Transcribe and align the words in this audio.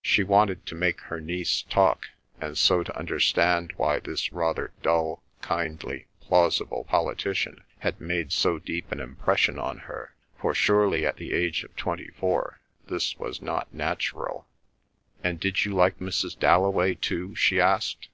She 0.00 0.24
wanted 0.24 0.64
to 0.64 0.74
make 0.74 0.98
her 1.02 1.20
niece 1.20 1.60
talk, 1.60 2.06
and 2.40 2.56
so 2.56 2.82
to 2.82 2.98
understand 2.98 3.74
why 3.76 3.98
this 4.00 4.32
rather 4.32 4.72
dull, 4.80 5.22
kindly, 5.42 6.06
plausible 6.22 6.84
politician 6.84 7.62
had 7.80 8.00
made 8.00 8.32
so 8.32 8.58
deep 8.58 8.90
an 8.92 8.98
impression 8.98 9.58
on 9.58 9.80
her, 9.80 10.14
for 10.38 10.54
surely 10.54 11.04
at 11.04 11.16
the 11.16 11.34
age 11.34 11.64
of 11.64 11.76
twenty 11.76 12.08
four 12.08 12.60
this 12.86 13.18
was 13.18 13.42
not 13.42 13.74
natural. 13.74 14.46
"And 15.22 15.38
did 15.38 15.66
you 15.66 15.74
like 15.74 15.98
Mrs. 15.98 16.38
Dalloway 16.38 16.94
too?" 16.94 17.34
she 17.34 17.60
asked. 17.60 18.08